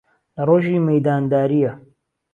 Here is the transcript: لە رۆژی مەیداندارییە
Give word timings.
لە 0.35 0.43
رۆژی 0.47 0.77
مەیداندارییە 0.87 1.71